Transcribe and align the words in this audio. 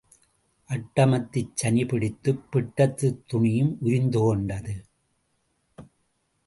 அட்டமத்துச் 0.69 1.53
சனி 1.63 1.87
பிடித்துப் 1.87 2.43
பிட்டத்துத் 2.51 3.21
துணியும் 3.31 3.77
உரிந்து 3.79 4.19
கொண்டது. 4.19 4.85